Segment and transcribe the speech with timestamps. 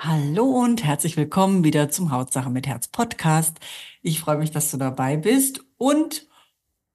[0.00, 3.58] Hallo und herzlich willkommen wieder zum Hautsache mit Herz Podcast.
[4.00, 6.28] Ich freue mich, dass du dabei bist und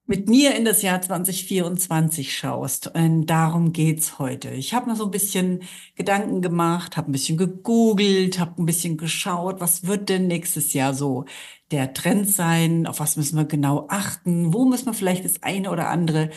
[0.05, 2.95] mit mir in das Jahr 2024 schaust.
[2.95, 4.51] Und darum geht's heute.
[4.51, 5.63] Ich habe mir so ein bisschen
[5.95, 10.93] Gedanken gemacht, habe ein bisschen gegoogelt, habe ein bisschen geschaut, was wird denn nächstes Jahr
[10.93, 11.25] so
[11.71, 12.87] der Trend sein?
[12.87, 14.53] Auf was müssen wir genau achten?
[14.53, 16.29] Wo müssen wir vielleicht das eine oder andere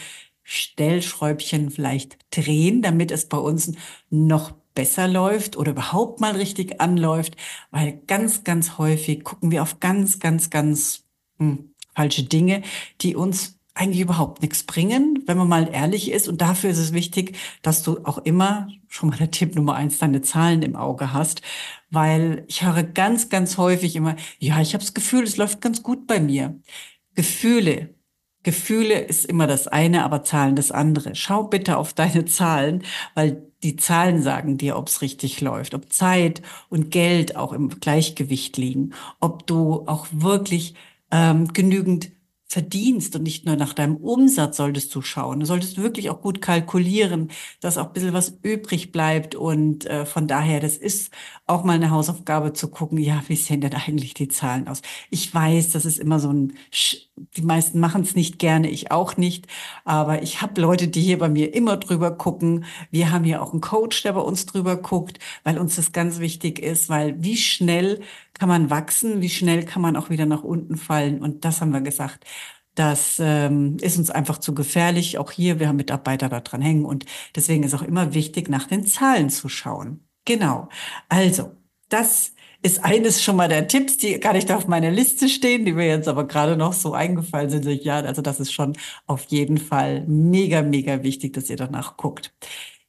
[0.42, 3.70] Stellschräubchen vielleicht drehen, damit es bei uns
[4.10, 7.36] noch besser läuft oder überhaupt mal richtig anläuft,
[7.72, 11.04] weil ganz, ganz häufig gucken wir auf ganz, ganz, ganz
[11.38, 12.62] hm, falsche Dinge,
[13.00, 16.28] die uns eigentlich überhaupt nichts bringen, wenn man mal ehrlich ist.
[16.28, 19.98] Und dafür ist es wichtig, dass du auch immer, schon mal der Tipp Nummer eins,
[19.98, 21.42] deine Zahlen im Auge hast.
[21.90, 25.83] Weil ich höre ganz, ganz häufig immer, ja, ich habe das Gefühl, es läuft ganz
[25.83, 26.58] gut bei mir.
[27.14, 27.95] Gefühle,
[28.47, 31.16] Gefühle ist immer das eine, aber Zahlen das andere.
[31.16, 35.92] Schau bitte auf deine Zahlen, weil die Zahlen sagen dir, ob es richtig läuft, ob
[35.92, 40.74] Zeit und Geld auch im Gleichgewicht liegen, ob du auch wirklich
[41.11, 42.12] ähm, genügend
[42.48, 45.41] verdienst und nicht nur nach deinem Umsatz solltest du schauen.
[45.41, 47.30] Du solltest wirklich auch gut kalkulieren,
[47.61, 49.34] dass auch ein bisschen was übrig bleibt.
[49.34, 51.11] Und äh, von daher, das ist
[51.47, 54.83] auch mal eine Hausaufgabe zu gucken, ja, wie sehen denn eigentlich die Zahlen aus?
[55.11, 56.52] Ich weiß, das ist immer so ein,
[57.36, 59.48] die meisten machen es nicht gerne, ich auch nicht.
[59.84, 62.64] Aber ich habe Leute, die hier bei mir immer drüber gucken.
[62.92, 66.20] Wir haben hier auch einen Coach, der bei uns drüber guckt, weil uns das ganz
[66.20, 68.02] wichtig ist, weil wie schnell
[68.39, 71.20] kann man wachsen, wie schnell kann man auch wieder nach unten fallen.
[71.23, 72.25] Und das haben wir gesagt.
[72.75, 75.19] Das ähm, ist uns einfach zu gefährlich.
[75.19, 76.85] Auch hier, wir haben Mitarbeiter da dran hängen.
[76.85, 80.07] Und deswegen ist auch immer wichtig, nach den Zahlen zu schauen.
[80.27, 80.69] Genau.
[81.08, 81.52] Also,
[81.89, 82.33] das
[82.63, 85.86] ist eines schon mal der Tipps, die gar nicht auf meiner Liste stehen, die mir
[85.86, 87.64] jetzt aber gerade noch so eingefallen sind.
[87.85, 88.77] Ja, also das ist schon
[89.07, 92.35] auf jeden Fall mega, mega wichtig, dass ihr danach guckt.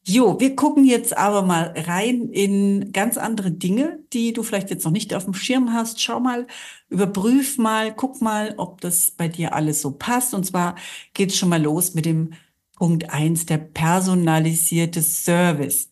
[0.10, 4.86] Jo, wir gucken jetzt aber mal rein in ganz andere Dinge, die du vielleicht jetzt
[4.86, 6.02] noch nicht auf dem Schirm hast.
[6.02, 6.48] Schau mal,
[6.88, 10.34] überprüf mal, guck mal, ob das bei dir alles so passt.
[10.34, 10.76] Und zwar
[11.14, 12.34] geht's schon mal los mit dem
[12.78, 15.92] Punkt eins, der personalisierte Service.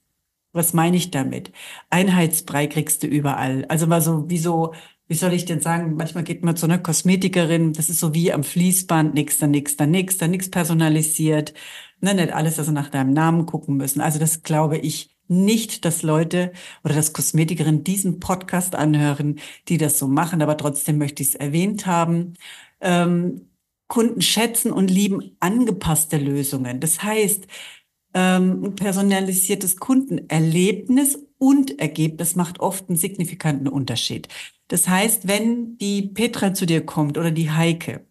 [0.54, 1.52] Was meine ich damit?
[1.90, 3.66] Einheitsbrei kriegst du überall.
[3.66, 4.74] Also mal so, wie so,
[5.08, 5.96] wie soll ich denn sagen?
[5.96, 9.78] Manchmal geht man zu einer Kosmetikerin, das ist so wie am Fließband, nix, dann nix,
[9.78, 11.54] dann nix, dann nix personalisiert.
[12.02, 14.02] Ne, nicht alles, dass sie nach deinem Namen gucken müssen.
[14.02, 16.52] Also das glaube ich nicht, dass Leute
[16.84, 21.36] oder dass Kosmetikerinnen diesen Podcast anhören, die das so machen, aber trotzdem möchte ich es
[21.36, 22.34] erwähnt haben.
[22.82, 23.50] Ähm,
[23.88, 26.80] Kunden schätzen und lieben angepasste Lösungen.
[26.80, 27.48] Das heißt,
[28.16, 34.30] ähm, ein personalisiertes Kundenerlebnis und Ergebnis macht oft einen signifikanten Unterschied.
[34.70, 38.08] Das heißt, wenn die Petra zu dir kommt oder die Heike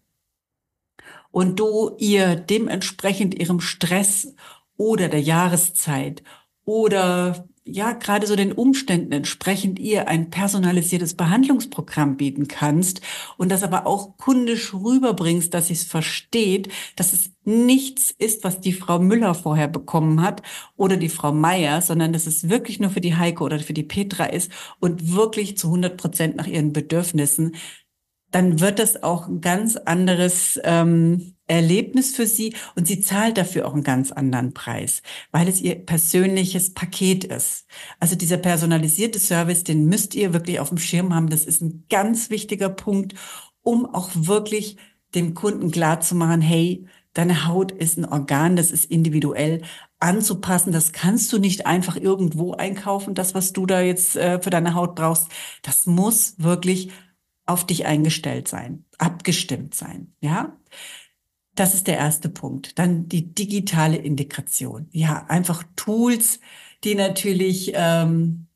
[1.31, 4.33] und du ihr dementsprechend ihrem Stress
[4.77, 6.23] oder der Jahreszeit
[6.63, 13.01] oder ja, gerade so den Umständen entsprechend ihr ein personalisiertes Behandlungsprogramm bieten kannst
[13.37, 18.61] und das aber auch kundisch rüberbringst, dass sie es versteht, dass es nichts ist, was
[18.61, 20.43] die Frau Müller vorher bekommen hat
[20.75, 23.83] oder die Frau Meier, sondern dass es wirklich nur für die Heike oder für die
[23.83, 27.55] Petra ist und wirklich zu 100 Prozent nach ihren Bedürfnissen,
[28.29, 33.67] dann wird das auch ein ganz anderes ähm, Erlebnis für sie und sie zahlt dafür
[33.67, 35.01] auch einen ganz anderen Preis,
[35.31, 37.65] weil es ihr persönliches Paket ist.
[37.99, 41.29] Also dieser personalisierte Service, den müsst ihr wirklich auf dem Schirm haben.
[41.29, 43.15] Das ist ein ganz wichtiger Punkt,
[43.61, 44.77] um auch wirklich
[45.13, 49.61] dem Kunden klar zu machen, hey, deine Haut ist ein Organ, das ist individuell
[49.99, 50.71] anzupassen.
[50.71, 54.73] Das kannst du nicht einfach irgendwo einkaufen, das, was du da jetzt äh, für deine
[54.75, 55.29] Haut brauchst.
[55.63, 56.91] Das muss wirklich
[57.45, 60.57] auf dich eingestellt sein, abgestimmt sein, ja?
[61.55, 62.77] Das ist der erste Punkt.
[62.77, 64.87] Dann die digitale Integration.
[64.91, 66.39] Ja, einfach Tools,
[66.83, 68.47] die natürlich, ähm,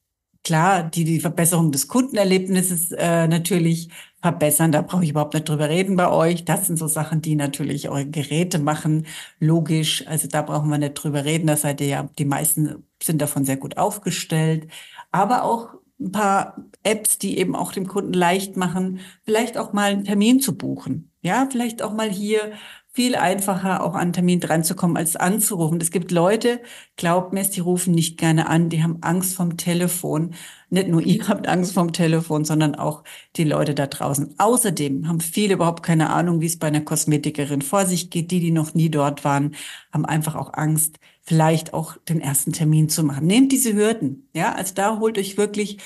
[0.44, 3.90] klar, die die Verbesserung des Kundenerlebnisses äh, natürlich
[4.22, 4.72] verbessern.
[4.72, 6.46] Da brauche ich überhaupt nicht drüber reden bei euch.
[6.46, 9.06] Das sind so Sachen, die natürlich eure Geräte machen.
[9.40, 10.06] Logisch.
[10.07, 11.48] Also da brauchen wir nicht drüber reden.
[11.48, 14.68] Da seid ihr ja, die meisten sind davon sehr gut aufgestellt.
[15.12, 15.69] Aber auch
[16.00, 20.40] ein paar Apps, die eben auch dem Kunden leicht machen, vielleicht auch mal einen Termin
[20.40, 21.12] zu buchen.
[21.22, 22.54] Ja, vielleicht auch mal hier
[22.91, 25.80] viel einfacher auch an Termin dran zu kommen, als anzurufen.
[25.80, 26.59] Es gibt Leute,
[26.97, 30.33] glaubt mir, die rufen nicht gerne an, die haben Angst vom Telefon.
[30.69, 33.03] nicht nur ihr habt Angst vom Telefon, sondern auch
[33.36, 34.36] die Leute da draußen.
[34.38, 38.31] Außerdem haben viele überhaupt keine Ahnung, wie es bei einer Kosmetikerin vor sich geht.
[38.31, 39.56] Die, die noch nie dort waren,
[39.94, 43.27] haben einfach auch Angst, vielleicht auch den ersten Termin zu machen.
[43.27, 44.27] Nehmt diese Hürden.
[44.33, 45.77] Ja, also da holt euch wirklich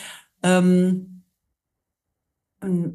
[0.41, 1.12] ähm,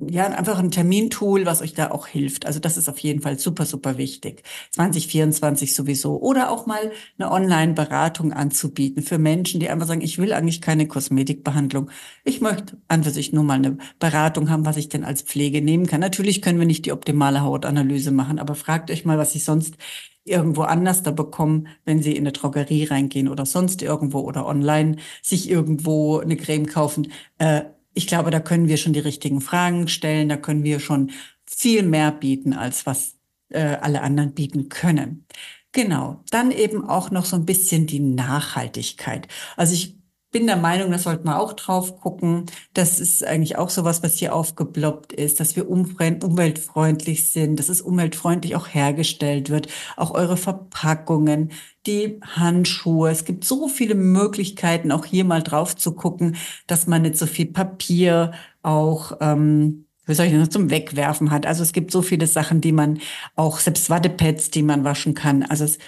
[0.09, 2.47] ja, einfach ein Termintool, was euch da auch hilft.
[2.47, 4.43] Also das ist auf jeden Fall super, super wichtig.
[4.73, 6.21] 2024 sowieso.
[6.21, 10.87] Oder auch mal eine Online-Beratung anzubieten für Menschen, die einfach sagen, ich will eigentlich keine
[10.89, 11.91] Kosmetikbehandlung.
[12.25, 15.63] Ich möchte an für sich nur mal eine Beratung haben, was ich denn als Pflege
[15.63, 16.01] nehmen kann.
[16.01, 19.77] Natürlich können wir nicht die optimale Hautanalyse machen, aber fragt euch mal, was ich sonst
[20.25, 24.97] irgendwo anders da bekommen, wenn sie in eine Drogerie reingehen oder sonst irgendwo oder online
[25.23, 27.13] sich irgendwo eine Creme kaufen.
[27.39, 27.63] Äh,
[27.99, 31.11] ich glaube, da können wir schon die richtigen Fragen stellen, da können wir schon
[31.47, 33.17] viel mehr bieten, als was
[33.51, 35.27] äh, alle anderen bieten können.
[35.73, 39.27] Genau, dann eben auch noch so ein bisschen die Nachhaltigkeit.
[39.57, 39.98] Also ich
[40.31, 42.47] bin der Meinung, da sollten wir auch drauf gucken.
[42.75, 47.81] Das ist eigentlich auch sowas, was hier aufgeploppt ist, dass wir umweltfreundlich sind, dass es
[47.81, 49.69] umweltfreundlich auch hergestellt wird.
[49.97, 51.53] Auch eure Verpackungen,
[51.87, 53.11] die Handschuhe.
[53.11, 56.37] Es gibt so viele Möglichkeiten, auch hier mal drauf zu gucken,
[56.67, 58.33] dass man nicht so viel Papier
[58.63, 61.47] auch, ähm, wie soll ich das, zum Wegwerfen hat.
[61.47, 63.01] Also es gibt so viele Sachen, die man
[63.35, 65.43] auch, selbst Wattepads, die man waschen kann.
[65.43, 65.79] Also es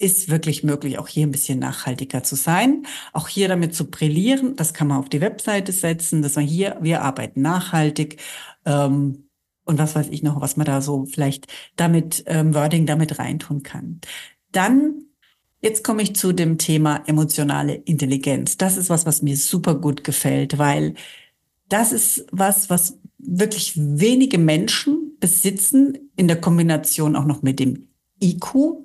[0.00, 4.56] ist wirklich möglich, auch hier ein bisschen nachhaltiger zu sein, auch hier damit zu brillieren.
[4.56, 8.20] Das kann man auf die Webseite setzen, dass man hier, wir arbeiten nachhaltig.
[8.64, 9.28] Ähm,
[9.64, 13.62] und was weiß ich noch, was man da so vielleicht damit, ähm, Wording damit reintun
[13.62, 14.00] kann.
[14.52, 15.04] Dann,
[15.60, 18.56] jetzt komme ich zu dem Thema emotionale Intelligenz.
[18.56, 20.94] Das ist was, was mir super gut gefällt, weil
[21.68, 27.88] das ist was, was wirklich wenige Menschen besitzen in der Kombination auch noch mit dem
[28.20, 28.82] IQ.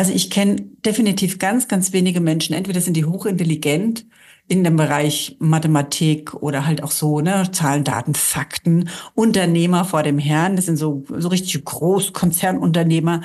[0.00, 0.56] Also ich kenne
[0.86, 2.54] definitiv ganz, ganz wenige Menschen.
[2.54, 4.06] Entweder sind die hochintelligent
[4.48, 10.18] in dem Bereich Mathematik oder halt auch so, ne, Zahlen, Daten, Fakten, Unternehmer vor dem
[10.18, 10.56] Herrn.
[10.56, 13.20] Das sind so, so richtig Großkonzernunternehmer.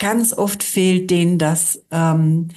[0.00, 2.48] Ganz oft fehlt denen das, ähm,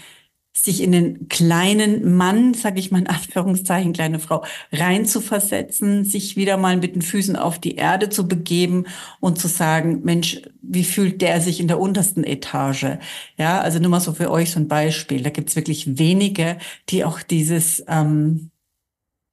[0.64, 6.58] sich in den kleinen Mann, sage ich mal in Anführungszeichen, kleine Frau, reinzuversetzen, sich wieder
[6.58, 8.86] mal mit den Füßen auf die Erde zu begeben
[9.20, 12.98] und zu sagen, Mensch, wie fühlt der sich in der untersten Etage?
[13.38, 15.24] Ja, also nur mal so für euch so ein Beispiel.
[15.24, 16.58] Da gibt's wirklich wenige,
[16.90, 18.52] die auch dieses ähm,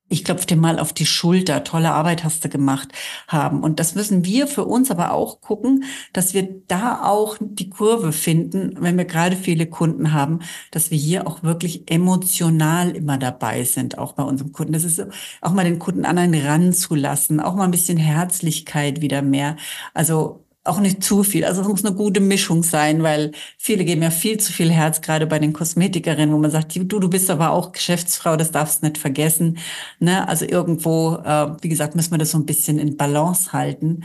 [0.09, 2.89] ich klopfe dir mal auf die Schulter, tolle Arbeit hast du gemacht
[3.27, 3.63] haben.
[3.63, 8.13] Und das müssen wir für uns aber auch gucken, dass wir da auch die Kurve
[8.13, 10.41] finden, wenn wir gerade viele Kunden haben,
[10.71, 14.73] dass wir hier auch wirklich emotional immer dabei sind, auch bei unserem Kunden.
[14.73, 15.05] Das ist
[15.41, 19.57] auch mal den Kunden an einen ranzulassen, auch mal ein bisschen Herzlichkeit wieder mehr.
[19.95, 21.45] Also auch nicht zu viel.
[21.45, 25.01] Also es muss eine gute Mischung sein, weil viele geben ja viel zu viel Herz,
[25.01, 28.83] gerade bei den Kosmetikerinnen, wo man sagt, du, du bist aber auch Geschäftsfrau, das darfst
[28.83, 29.59] du nicht vergessen.
[29.99, 30.29] Ne?
[30.29, 34.05] Also irgendwo, äh, wie gesagt, müssen wir das so ein bisschen in Balance halten.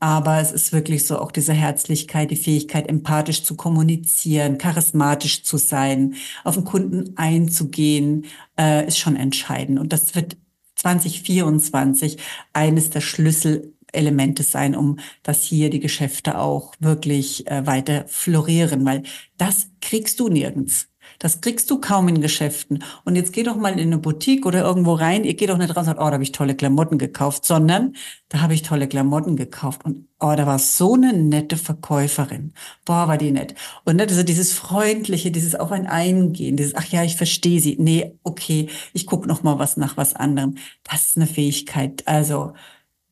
[0.00, 5.56] Aber es ist wirklich so auch diese Herzlichkeit, die Fähigkeit, empathisch zu kommunizieren, charismatisch zu
[5.56, 6.14] sein,
[6.44, 8.26] auf den Kunden einzugehen,
[8.58, 9.78] äh, ist schon entscheidend.
[9.78, 10.36] Und das wird
[10.76, 12.18] 2024
[12.52, 18.84] eines der Schlüssel Elemente sein, um dass hier die Geschäfte auch wirklich äh, weiter florieren,
[18.84, 19.02] weil
[19.36, 20.88] das kriegst du nirgends.
[21.18, 22.82] Das kriegst du kaum in Geschäften.
[23.04, 25.24] Und jetzt geh doch mal in eine Boutique oder irgendwo rein.
[25.24, 27.94] Ihr geht doch nicht raus und sagt, oh, da habe ich tolle Klamotten gekauft, sondern
[28.28, 29.84] da habe ich tolle Klamotten gekauft.
[29.84, 32.52] Und oh, da war so eine nette Verkäuferin.
[32.84, 33.54] Boah, war die nett.
[33.84, 37.76] Und ne, also dieses Freundliche, dieses auf ein Eingehen, dieses, ach ja, ich verstehe sie.
[37.78, 40.56] Nee, okay, ich guck noch mal was nach was anderem.
[40.82, 42.06] Das ist eine Fähigkeit.
[42.06, 42.54] Also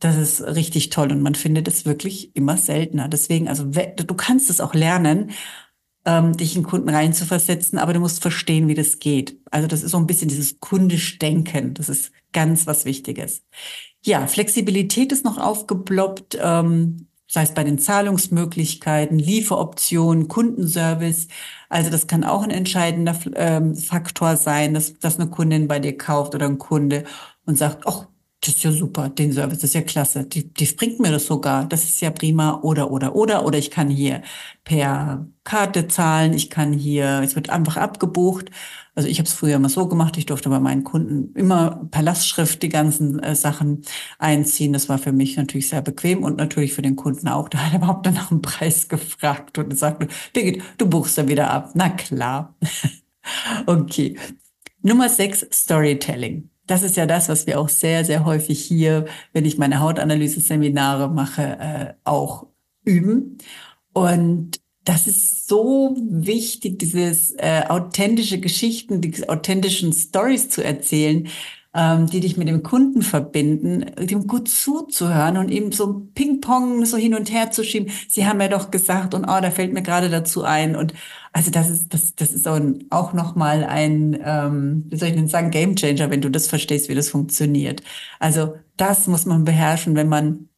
[0.02, 3.08] das ist richtig toll und man findet es wirklich immer seltener.
[3.08, 5.30] Deswegen, also du kannst es auch lernen,
[6.04, 9.38] ähm, dich in Kunden reinzuversetzen, aber du musst verstehen, wie das geht.
[9.52, 11.74] Also das ist so ein bisschen dieses kundisch Denken.
[11.74, 13.44] Das ist ganz was Wichtiges.
[14.04, 21.28] Ja, Flexibilität ist noch aufgeploppt, ähm, sei es bei den Zahlungsmöglichkeiten, Lieferoptionen, Kundenservice.
[21.68, 25.96] Also das kann auch ein entscheidender ähm, Faktor sein, dass, dass eine Kundin bei dir
[25.96, 27.04] kauft oder ein Kunde
[27.46, 28.08] und sagt, ach,
[28.42, 30.24] das ist ja super, den Service, ist ja klasse.
[30.26, 31.64] Die, die bringt mir das sogar.
[31.64, 32.60] Das ist ja prima.
[32.62, 33.44] Oder, oder, oder.
[33.46, 34.22] Oder ich kann hier
[34.64, 36.32] per Karte zahlen.
[36.34, 38.50] Ich kann hier, es wird einfach abgebucht.
[38.96, 40.18] Also ich habe es früher immer so gemacht.
[40.18, 43.82] Ich durfte bei meinen Kunden immer per Lastschrift die ganzen äh, Sachen
[44.18, 44.72] einziehen.
[44.72, 47.48] Das war für mich natürlich sehr bequem und natürlich für den Kunden auch.
[47.48, 51.28] Da hat er überhaupt dann nach dem Preis gefragt und sagte, Birgit, du buchst da
[51.28, 51.70] wieder ab.
[51.74, 52.56] Na klar.
[53.66, 54.18] okay.
[54.82, 59.44] Nummer sechs, Storytelling das ist ja das, was wir auch sehr, sehr häufig hier, wenn
[59.44, 62.46] ich meine Hautanalyse-Seminare mache, äh, auch
[62.84, 63.38] üben.
[63.92, 71.28] Und das ist so wichtig, dieses äh, authentische Geschichten, diese authentischen Stories zu erzählen,
[71.74, 76.96] ähm, die dich mit dem Kunden verbinden, dem gut zuzuhören und ihm so Ping-Pong so
[76.96, 77.90] hin und her zu schieben.
[78.08, 80.94] Sie haben ja doch gesagt und oh, da fällt mir gerade dazu ein und
[81.32, 85.28] also das ist das das ist auch noch mal ein ähm, wie soll ich denn
[85.28, 87.82] sagen Game Changer, wenn du das verstehst, wie das funktioniert.
[88.18, 90.48] Also das muss man beherrschen, wenn man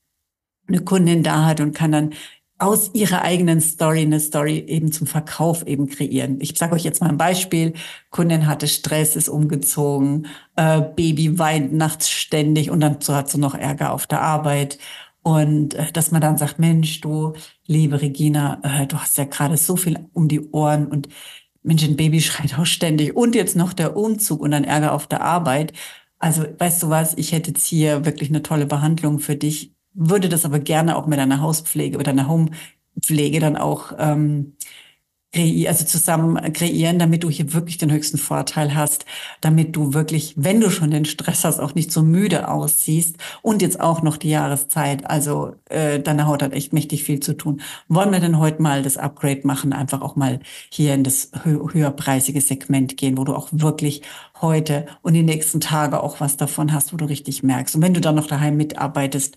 [0.66, 2.14] eine Kundin da hat und kann dann
[2.58, 6.38] aus ihrer eigenen Story eine Story eben zum Verkauf eben kreieren.
[6.40, 7.74] Ich sage euch jetzt mal ein Beispiel.
[8.10, 13.54] Kundin hatte Stress, ist umgezogen, äh, Baby weint nachts ständig und dann hat sie noch
[13.54, 14.78] Ärger auf der Arbeit.
[15.24, 17.32] Und äh, dass man dann sagt, Mensch, du,
[17.66, 20.86] liebe Regina, äh, du hast ja gerade so viel um die Ohren.
[20.86, 21.08] Und
[21.62, 23.16] Mensch, ein Baby schreit auch ständig.
[23.16, 25.72] Und jetzt noch der Umzug und dann Ärger auf der Arbeit.
[26.18, 29.74] Also weißt du was, ich hätte jetzt hier wirklich eine tolle Behandlung für dich.
[29.94, 34.56] Würde das aber gerne auch mit einer Hauspflege oder einer Homepflege dann auch ähm,
[35.34, 39.04] also zusammen kreieren, damit du hier wirklich den höchsten Vorteil hast,
[39.40, 43.62] damit du wirklich, wenn du schon den Stress hast, auch nicht so müde aussiehst und
[43.62, 45.08] jetzt auch noch die Jahreszeit.
[45.08, 47.60] Also äh, deine Haut hat echt mächtig viel zu tun.
[47.88, 51.60] Wollen wir denn heute mal das Upgrade machen, einfach auch mal hier in das hö
[51.72, 54.02] höherpreisige Segment gehen, wo du auch wirklich
[54.40, 57.74] heute und die nächsten Tage auch was davon hast, wo du richtig merkst.
[57.74, 59.36] Und wenn du dann noch daheim mitarbeitest,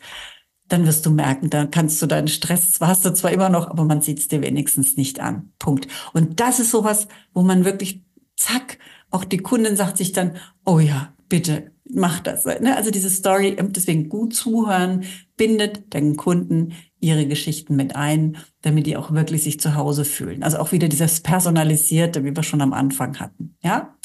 [0.67, 3.69] dann wirst du merken, da kannst du deinen Stress, zwar hast du zwar immer noch,
[3.69, 5.53] aber man sieht es dir wenigstens nicht an.
[5.59, 5.87] Punkt.
[6.13, 8.03] Und das ist sowas, wo man wirklich,
[8.35, 8.77] zack,
[9.09, 12.45] auch die Kundin sagt sich dann, oh ja, bitte, mach das.
[12.45, 12.75] Ne?
[12.75, 15.05] Also diese Story, ähm, deswegen gut zuhören,
[15.37, 20.43] bindet den Kunden ihre Geschichten mit ein, damit die auch wirklich sich zu Hause fühlen.
[20.43, 23.55] Also auch wieder dieses Personalisierte, wie wir schon am Anfang hatten.
[23.63, 23.95] Ja.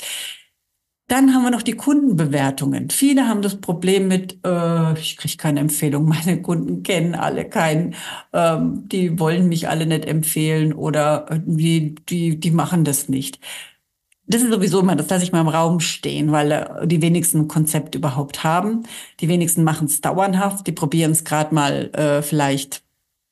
[1.09, 2.89] Dann haben wir noch die Kundenbewertungen.
[2.91, 7.95] Viele haben das Problem mit, äh, ich kriege keine Empfehlung, meine Kunden kennen alle keinen,
[8.33, 13.41] ähm, die wollen mich alle nicht empfehlen oder die, die, die machen das nicht.
[14.27, 17.41] Das ist sowieso immer, das lasse ich mal im Raum stehen, weil äh, die wenigsten
[17.41, 18.85] ein Konzept überhaupt haben.
[19.21, 22.83] Die wenigsten machen es dauerhaft, die probieren es gerade mal äh, vielleicht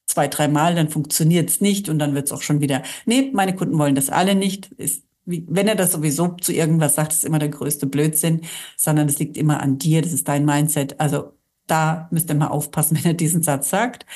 [0.06, 3.30] zwei, drei Mal, dann funktioniert es nicht und dann wird es auch schon wieder, nee,
[3.32, 7.24] meine Kunden wollen das alle nicht, ist wenn er das sowieso zu irgendwas sagt, ist
[7.24, 8.42] immer der größte Blödsinn,
[8.76, 11.00] sondern es liegt immer an dir, das ist dein Mindset.
[11.00, 11.32] Also
[11.66, 14.06] da müsst ihr mal aufpassen, wenn er diesen Satz sagt.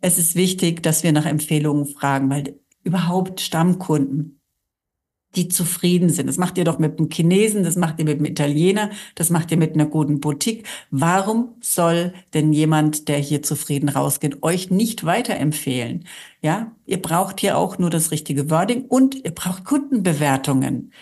[0.00, 4.35] Es ist wichtig, dass wir nach Empfehlungen fragen, weil überhaupt Stammkunden,
[5.34, 6.28] die zufrieden sind.
[6.28, 9.50] Das macht ihr doch mit dem Chinesen, das macht ihr mit dem Italiener, das macht
[9.50, 10.64] ihr mit einer guten Boutique.
[10.90, 16.06] Warum soll denn jemand, der hier zufrieden rausgeht, euch nicht weiterempfehlen?
[16.40, 20.92] Ja, ihr braucht hier auch nur das richtige Wording und ihr braucht Kundenbewertungen.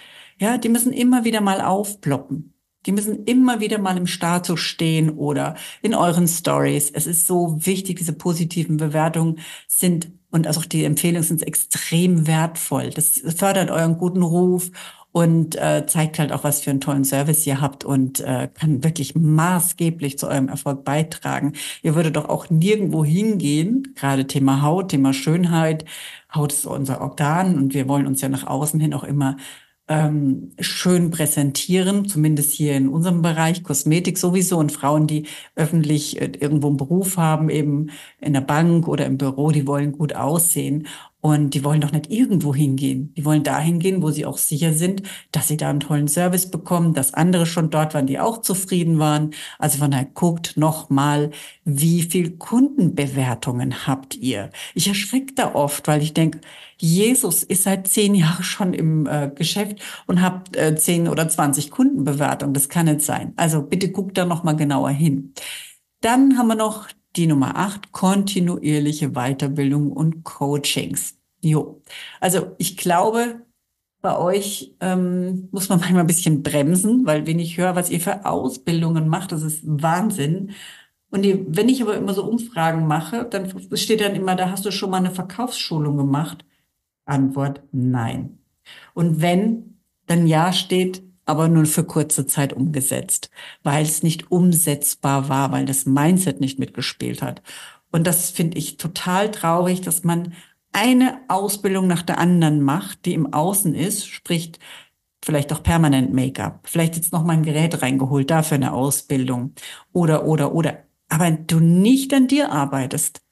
[0.41, 2.54] Ja, die müssen immer wieder mal aufploppen.
[2.87, 6.91] Die müssen immer wieder mal im Status stehen oder in euren Stories.
[6.91, 12.91] Es ist so wichtig, diese positiven Bewertungen sind und auch die Empfehlungen sind extrem wertvoll.
[12.91, 14.71] Das fördert euren guten Ruf
[15.15, 18.83] und äh, zeigt halt auch, was für einen tollen Service ihr habt und äh, kann
[18.83, 21.53] wirklich maßgeblich zu eurem Erfolg beitragen.
[21.83, 25.85] Ihr würdet doch auch nirgendwo hingehen, gerade Thema Haut, Thema Schönheit.
[26.35, 29.37] Haut ist unser Organ und wir wollen uns ja nach außen hin auch immer
[29.87, 35.27] ähm, schön präsentieren, zumindest hier in unserem Bereich, Kosmetik sowieso und Frauen, die
[35.57, 39.93] öffentlich äh, irgendwo einen Beruf haben, eben in der Bank oder im Büro, die wollen
[39.93, 40.87] gut aussehen.
[41.27, 43.15] Und die wollen doch nicht irgendwo hingehen.
[43.17, 46.51] Die wollen dahin gehen, wo sie auch sicher sind, dass sie da einen tollen Service
[46.51, 49.31] bekommen, dass andere schon dort waren, die auch zufrieden waren.
[49.59, 51.31] Also von daher guckt noch mal,
[51.65, 54.51] wie viel Kundenbewertungen habt ihr?
[54.75, 56.43] Ich erschrecke da oft, weil ich denke,
[56.77, 61.71] Jesus ist seit zehn Jahren schon im äh, Geschäft und habt äh, zehn oder zwanzig
[61.71, 62.53] Kundenbewertungen.
[62.53, 63.33] Das kann nicht sein.
[63.37, 65.33] Also bitte guckt da noch mal genauer hin.
[66.03, 71.17] Dann haben wir noch die Nummer acht, kontinuierliche Weiterbildung und Coachings.
[71.41, 71.83] Jo.
[72.21, 73.43] Also ich glaube,
[74.01, 78.01] bei euch ähm, muss man manchmal ein bisschen bremsen, weil wenn ich höre, was ihr
[78.01, 80.53] für Ausbildungen macht, das ist Wahnsinn.
[81.11, 84.65] Und die, wenn ich aber immer so Umfragen mache, dann steht dann immer, da hast
[84.65, 86.45] du schon mal eine Verkaufsschulung gemacht.
[87.05, 88.39] Antwort nein.
[88.95, 93.31] Und wenn, dann ja steht, aber nur für kurze Zeit umgesetzt,
[93.63, 97.43] weil es nicht umsetzbar war, weil das Mindset nicht mitgespielt hat.
[97.91, 100.35] Und das finde ich total traurig, dass man
[100.73, 104.53] eine Ausbildung nach der anderen macht, die im Außen ist, sprich
[105.25, 109.53] vielleicht auch permanent Make-up, vielleicht jetzt noch mal ein Gerät reingeholt, dafür eine Ausbildung
[109.93, 110.85] oder, oder, oder.
[111.09, 113.24] Aber du nicht an dir arbeitest,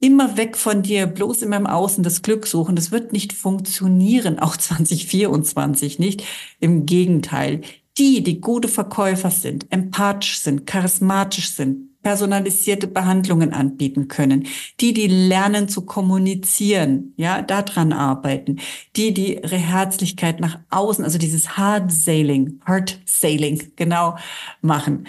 [0.00, 2.76] immer weg von dir, bloß in meinem Außen das Glück suchen.
[2.76, 6.24] Das wird nicht funktionieren, auch 2024 nicht.
[6.60, 7.62] Im Gegenteil.
[7.96, 14.46] Die, die gute Verkäufer sind, empathisch sind, charismatisch sind, personalisierte Behandlungen anbieten können,
[14.80, 18.60] die, die lernen zu kommunizieren, ja, daran arbeiten,
[18.94, 24.16] die, die ihre Herzlichkeit nach außen, also dieses Hard Sailing, Hard Sailing, genau
[24.60, 25.06] machen,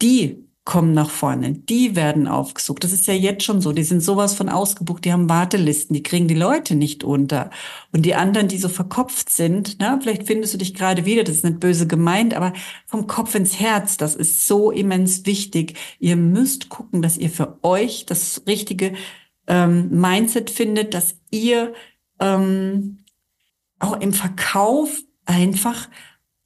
[0.00, 1.52] die kommen nach vorne.
[1.52, 2.84] Die werden aufgesucht.
[2.84, 3.72] Das ist ja jetzt schon so.
[3.72, 5.04] Die sind sowas von ausgebucht.
[5.04, 5.94] Die haben Wartelisten.
[5.94, 7.50] Die kriegen die Leute nicht unter.
[7.92, 11.22] Und die anderen, die so verkopft sind, na, vielleicht findest du dich gerade wieder.
[11.22, 12.54] Das ist nicht böse gemeint, aber
[12.86, 13.98] vom Kopf ins Herz.
[13.98, 15.76] Das ist so immens wichtig.
[15.98, 18.94] Ihr müsst gucken, dass ihr für euch das richtige
[19.46, 21.74] ähm, Mindset findet, dass ihr
[22.20, 23.00] ähm,
[23.80, 25.90] auch im Verkauf einfach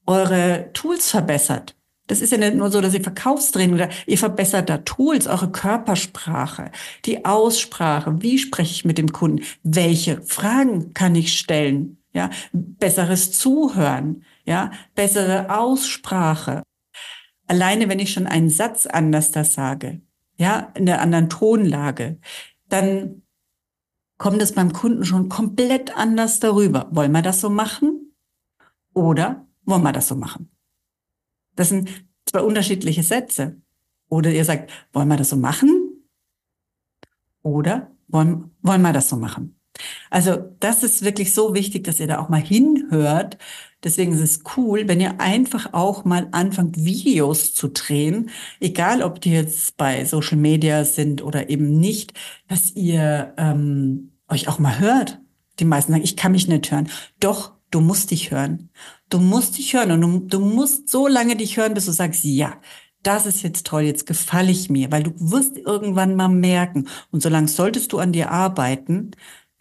[0.06, 1.77] eure Tools verbessert.
[2.08, 5.52] Das ist ja nicht nur so, dass ihr Verkaufstraining oder ihr verbessert da Tools, eure
[5.52, 6.72] Körpersprache,
[7.04, 8.20] die Aussprache.
[8.22, 9.44] Wie spreche ich mit dem Kunden?
[9.62, 11.98] Welche Fragen kann ich stellen?
[12.14, 16.62] Ja, besseres Zuhören, ja, bessere Aussprache.
[17.46, 20.00] Alleine, wenn ich schon einen Satz anders da sage,
[20.36, 22.18] ja, in der anderen Tonlage,
[22.68, 23.22] dann
[24.16, 26.88] kommt es beim Kunden schon komplett anders darüber.
[26.90, 28.14] Wollen wir das so machen?
[28.94, 30.50] Oder wollen wir das so machen?
[31.58, 31.90] Das sind
[32.24, 33.60] zwei unterschiedliche Sätze.
[34.08, 36.04] Oder ihr sagt, wollen wir das so machen?
[37.42, 39.58] Oder wollen, wollen wir das so machen?
[40.08, 43.38] Also das ist wirklich so wichtig, dass ihr da auch mal hinhört.
[43.82, 49.20] Deswegen ist es cool, wenn ihr einfach auch mal anfangt, Videos zu drehen, egal ob
[49.20, 52.12] die jetzt bei Social Media sind oder eben nicht,
[52.46, 55.20] dass ihr ähm, euch auch mal hört.
[55.58, 56.88] Die meisten sagen, ich kann mich nicht hören.
[57.18, 58.70] Doch, du musst dich hören.
[59.08, 62.24] Du musst dich hören und du, du musst so lange dich hören, bis du sagst,
[62.24, 62.60] ja,
[63.02, 67.22] das ist jetzt toll, jetzt gefalle ich mir, weil du wirst irgendwann mal merken und
[67.22, 69.12] solange solltest du an dir arbeiten,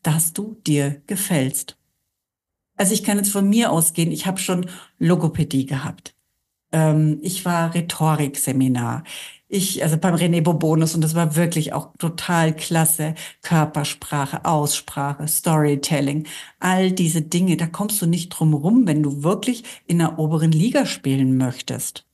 [0.02, 1.78] dass du dir gefällst.
[2.76, 6.16] Also ich kann jetzt von mir ausgehen, ich habe schon Logopädie gehabt.
[6.72, 9.04] Ähm, ich war Rhetorikseminar
[9.50, 16.28] ich, also beim René Bobonus, und das war wirklich auch total klasse, Körpersprache, Aussprache, Storytelling,
[16.60, 20.52] all diese Dinge, da kommst du nicht drum rum, wenn du wirklich in der oberen
[20.52, 22.06] Liga spielen möchtest.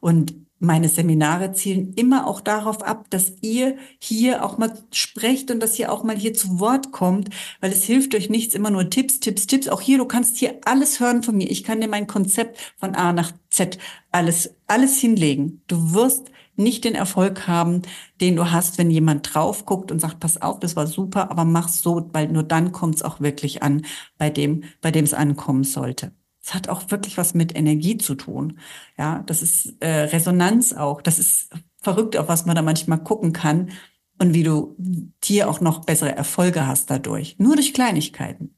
[0.00, 5.60] Und meine Seminare zielen immer auch darauf ab, dass ihr hier auch mal sprecht und
[5.60, 8.90] dass ihr auch mal hier zu Wort kommt, weil es hilft euch nichts, immer nur
[8.90, 9.68] Tipps, Tipps, Tipps.
[9.68, 11.50] Auch hier, du kannst hier alles hören von mir.
[11.50, 13.78] Ich kann dir mein Konzept von A nach Z
[14.12, 15.62] alles, alles hinlegen.
[15.66, 17.82] Du wirst nicht den Erfolg haben,
[18.20, 21.44] den du hast, wenn jemand drauf guckt und sagt, pass auf, das war super, aber
[21.44, 23.84] mach's so, weil nur dann kommt es auch wirklich an,
[24.18, 26.12] bei dem, bei dem es ankommen sollte.
[26.42, 28.58] Es hat auch wirklich was mit Energie zu tun.
[28.96, 31.02] Ja, das ist äh, Resonanz auch.
[31.02, 31.50] Das ist
[31.82, 33.70] verrückt, auf was man da manchmal gucken kann
[34.18, 34.76] und wie du
[35.22, 37.36] hier auch noch bessere Erfolge hast dadurch.
[37.38, 38.56] Nur durch Kleinigkeiten.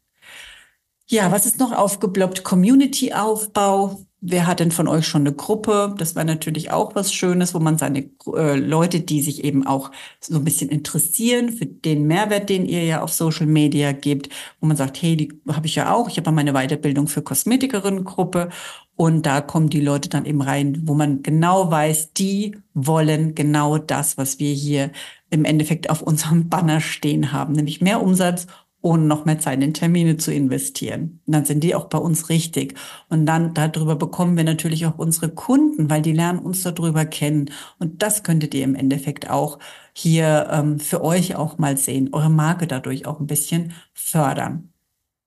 [1.09, 2.45] Ja, was ist noch aufgebloppt?
[2.45, 4.07] Community-Aufbau.
[4.25, 5.97] Wer hat denn von euch schon eine Gruppe?
[5.99, 9.91] Das war natürlich auch was Schönes, wo man seine äh, Leute, die sich eben auch
[10.21, 14.29] so ein bisschen interessieren für den Mehrwert, den ihr ja auf Social Media gebt,
[14.61, 16.09] wo man sagt, hey, die habe ich ja auch.
[16.09, 18.51] Ich habe ja meine Weiterbildung für Kosmetikerinnen-Gruppe
[18.95, 23.79] und da kommen die Leute dann eben rein, wo man genau weiß, die wollen genau
[23.79, 24.93] das, was wir hier
[25.31, 28.47] im Endeffekt auf unserem Banner stehen haben, nämlich mehr Umsatz
[28.83, 31.21] ohne noch mehr Zeit in Termine zu investieren.
[31.27, 32.75] Und dann sind die auch bei uns richtig.
[33.09, 37.51] Und dann darüber bekommen wir natürlich auch unsere Kunden, weil die lernen uns darüber kennen.
[37.79, 39.59] Und das könntet ihr im Endeffekt auch
[39.95, 44.73] hier ähm, für euch auch mal sehen, eure Marke dadurch auch ein bisschen fördern.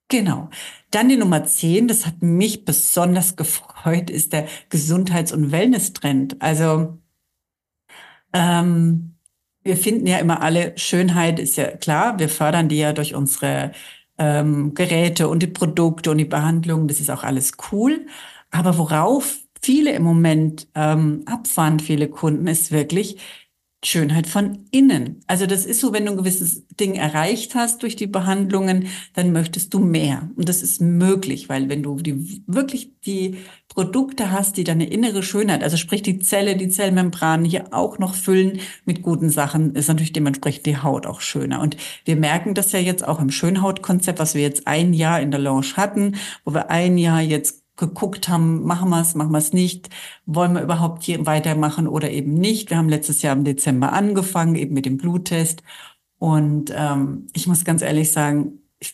[0.09, 0.49] Genau.
[0.91, 6.41] Dann die Nummer 10, das hat mich besonders gefreut, ist der Gesundheits- und Wellness-Trend.
[6.41, 6.99] Also
[8.33, 9.14] ähm,
[9.65, 13.71] wir finden ja immer alle, Schönheit ist ja klar, wir fördern die ja durch unsere
[14.17, 18.05] ähm, Geräte und die Produkte und die Behandlung, das ist auch alles cool.
[18.51, 23.17] Aber worauf viele im Moment ähm, abfahren, viele Kunden, ist wirklich
[23.87, 25.21] Schönheit von innen.
[25.27, 29.31] Also das ist so, wenn du ein gewisses Ding erreicht hast durch die Behandlungen, dann
[29.31, 30.29] möchtest du mehr.
[30.35, 35.23] Und das ist möglich, weil wenn du die, wirklich die Produkte hast, die deine innere
[35.23, 39.87] Schönheit, also sprich die Zelle, die Zellmembran hier auch noch füllen mit guten Sachen, ist
[39.87, 41.61] natürlich dementsprechend die Haut auch schöner.
[41.61, 45.31] Und wir merken das ja jetzt auch im Schönhautkonzept, was wir jetzt ein Jahr in
[45.31, 49.37] der Lounge hatten, wo wir ein Jahr jetzt geguckt haben, machen wir es, machen wir
[49.37, 49.89] es nicht,
[50.25, 52.69] wollen wir überhaupt hier weitermachen oder eben nicht.
[52.69, 55.63] Wir haben letztes Jahr im Dezember angefangen, eben mit dem Bluttest.
[56.17, 58.93] Und ähm, ich muss ganz ehrlich sagen, ich,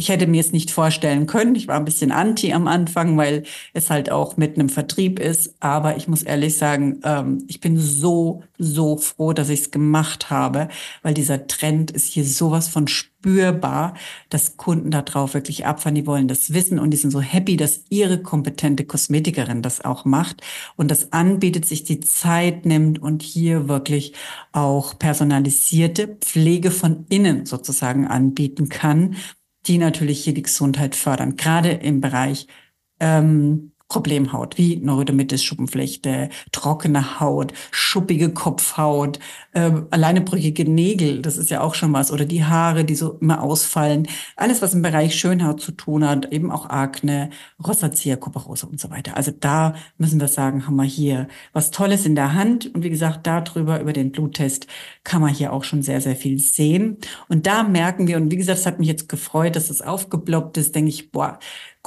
[0.00, 1.54] ich hätte mir es nicht vorstellen können.
[1.54, 3.42] Ich war ein bisschen anti am Anfang, weil
[3.74, 5.54] es halt auch mit einem Vertrieb ist.
[5.60, 10.30] Aber ich muss ehrlich sagen, ähm, ich bin so, so froh, dass ich es gemacht
[10.30, 10.68] habe,
[11.02, 13.92] weil dieser Trend ist hier sowas von spürbar,
[14.30, 15.96] dass Kunden darauf wirklich abfahren.
[15.96, 20.06] Die wollen das wissen und die sind so happy, dass ihre kompetente Kosmetikerin das auch
[20.06, 20.40] macht
[20.76, 24.14] und das anbietet, sich die Zeit nimmt und hier wirklich
[24.52, 29.16] auch personalisierte Pflege von innen sozusagen anbieten kann
[29.66, 32.46] die natürlich hier die Gesundheit fördern, gerade im Bereich
[33.00, 39.18] ähm, Problemhaut, wie Neurodermitis, Schuppenflechte, trockene Haut, schuppige Kopfhaut,
[39.52, 40.22] äh, alleine
[40.64, 44.06] Nägel, das ist ja auch schon was, oder die Haare, die so immer ausfallen.
[44.36, 47.30] Alles, was im Bereich Schönhaut zu tun hat, eben auch Akne,
[47.66, 49.16] Rosacea, Kuparose und so weiter.
[49.16, 52.72] Also da müssen wir sagen, haben wir hier was Tolles in der Hand.
[52.72, 54.68] Und wie gesagt, darüber, über den Bluttest,
[55.02, 56.98] kann man hier auch schon sehr, sehr viel sehen.
[57.28, 60.56] Und da merken wir, und wie gesagt, es hat mich jetzt gefreut, dass es aufgeploppt
[60.58, 61.38] ist, denke ich, boah,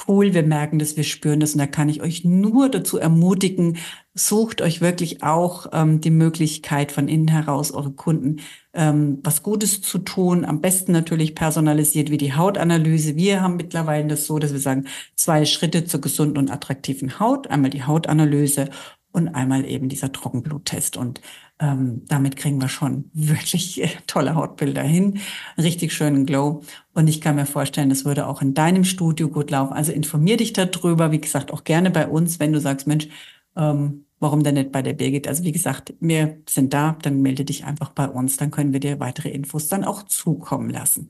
[0.07, 3.77] cool, wir merken das, wir spüren das und da kann ich euch nur dazu ermutigen,
[4.13, 8.41] sucht euch wirklich auch ähm, die Möglichkeit von innen heraus eure Kunden
[8.73, 10.45] ähm, was Gutes zu tun.
[10.45, 13.15] Am besten natürlich personalisiert wie die Hautanalyse.
[13.15, 17.47] Wir haben mittlerweile das so, dass wir sagen, zwei Schritte zur gesunden und attraktiven Haut.
[17.47, 18.69] Einmal die Hautanalyse
[19.11, 20.97] und einmal eben dieser Trockenbluttest.
[20.97, 21.21] Und
[21.59, 25.19] ähm, damit kriegen wir schon wirklich äh, tolle Hautbilder hin,
[25.57, 26.61] richtig schönen Glow.
[26.93, 29.73] Und ich kann mir vorstellen, das würde auch in deinem Studio gut laufen.
[29.73, 31.11] Also informier dich darüber.
[31.11, 33.07] Wie gesagt, auch gerne bei uns, wenn du sagst, Mensch,
[33.55, 35.27] ähm, warum denn nicht bei der Birgit?
[35.27, 38.79] Also wie gesagt, wir sind da, dann melde dich einfach bei uns, dann können wir
[38.79, 41.09] dir weitere Infos dann auch zukommen lassen.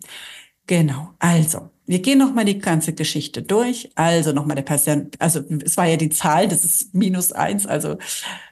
[0.67, 3.89] Genau, also wir gehen noch mal die ganze Geschichte durch.
[3.95, 7.65] Also noch mal der Patient, also es war ja die Zahl, das ist minus eins,
[7.67, 7.97] also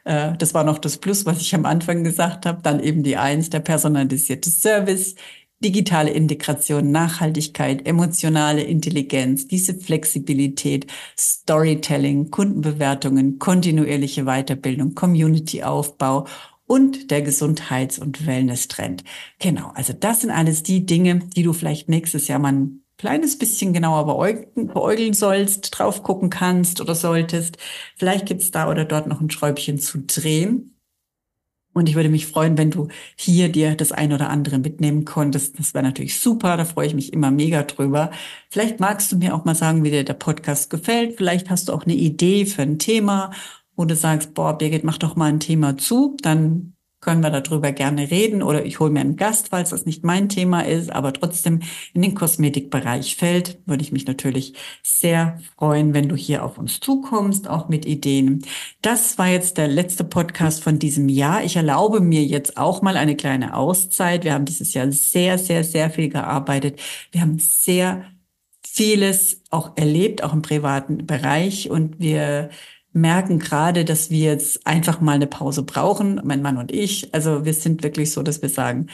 [0.04, 2.62] äh, das war noch das Plus, was ich am Anfang gesagt habe.
[2.62, 5.16] Dann eben die eins, der personalisierte Service,
[5.64, 16.26] digitale Integration, Nachhaltigkeit, emotionale Intelligenz, diese Flexibilität, Storytelling, Kundenbewertungen, kontinuierliche Weiterbildung, Community-Aufbau
[16.72, 19.04] und der Gesundheits- und Wellness-Trend.
[19.40, 23.38] Genau, also das sind alles die Dinge, die du vielleicht nächstes Jahr mal ein kleines
[23.38, 27.58] bisschen genauer beäugeln, beäugeln sollst, drauf gucken kannst oder solltest.
[27.98, 30.78] Vielleicht gibt's da oder dort noch ein Schräubchen zu drehen.
[31.74, 35.60] Und ich würde mich freuen, wenn du hier dir das ein oder andere mitnehmen konntest.
[35.60, 36.56] Das wäre natürlich super.
[36.56, 38.12] Da freue ich mich immer mega drüber.
[38.50, 41.18] Vielleicht magst du mir auch mal sagen, wie dir der Podcast gefällt.
[41.18, 43.32] Vielleicht hast du auch eine Idee für ein Thema,
[43.82, 46.16] wo du sagst, boah, Birgit, mach doch mal ein Thema zu.
[46.22, 50.04] Dann können wir darüber gerne reden oder ich hole mir einen Gast, falls das nicht
[50.04, 51.62] mein Thema ist, aber trotzdem
[51.96, 56.80] in den Kosmetikbereich fällt, würde ich mich natürlich sehr freuen, wenn du hier auf uns
[56.80, 58.46] zukommst, auch mit Ideen.
[58.84, 61.44] Das war jetzt der letzte Podcast von diesem Jahr.
[61.44, 64.24] Ich erlaube mir jetzt auch mal eine kleine Auszeit.
[64.24, 66.80] Wir haben dieses Jahr sehr, sehr, sehr viel gearbeitet.
[67.12, 68.06] Wir haben sehr
[68.64, 72.52] vieles auch erlebt, auch im privaten Bereich und wir
[72.94, 77.14] merken gerade, dass wir jetzt einfach mal eine Pause brauchen, mein Mann und ich.
[77.14, 78.88] Also wir sind wirklich so, dass wir sagen,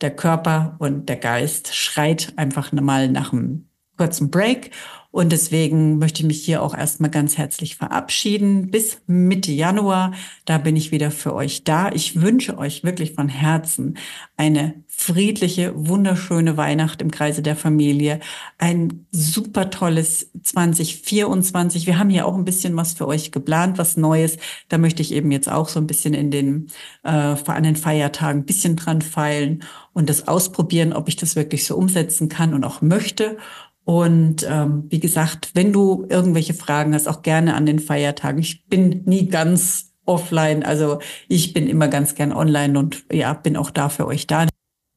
[0.00, 4.70] der Körper und der Geist schreit einfach mal nach einem kurzen Break.
[5.10, 8.70] Und deswegen möchte ich mich hier auch erstmal ganz herzlich verabschieden.
[8.70, 10.12] Bis Mitte Januar,
[10.46, 11.90] da bin ich wieder für euch da.
[11.92, 13.98] Ich wünsche euch wirklich von Herzen
[14.38, 18.20] eine friedliche, wunderschöne Weihnacht im Kreise der Familie.
[18.58, 21.86] Ein super tolles 2024.
[21.86, 24.36] Wir haben hier auch ein bisschen was für euch geplant, was Neues.
[24.68, 26.68] Da möchte ich eben jetzt auch so ein bisschen in den,
[27.02, 31.66] äh, an den Feiertagen ein bisschen dran feilen und das ausprobieren, ob ich das wirklich
[31.66, 33.38] so umsetzen kann und auch möchte.
[33.84, 38.38] Und ähm, wie gesagt, wenn du irgendwelche Fragen hast, auch gerne an den Feiertagen.
[38.38, 43.56] Ich bin nie ganz offline, also ich bin immer ganz gern online und ja, bin
[43.56, 44.46] auch da für euch da.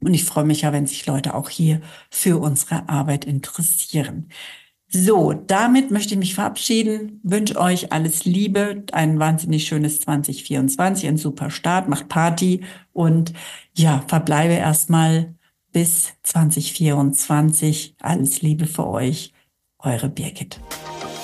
[0.06, 4.30] Und ich freue mich ja, wenn sich Leute auch hier für unsere Arbeit interessieren.
[4.88, 11.18] So, damit möchte ich mich verabschieden, wünsche euch alles Liebe, ein wahnsinnig schönes 2024, ein
[11.18, 12.62] super Start, macht Party
[12.94, 13.34] und
[13.74, 15.34] ja, verbleibe erstmal
[15.72, 17.96] bis 2024.
[18.00, 19.34] Alles Liebe für euch,
[19.80, 20.60] eure Birgit.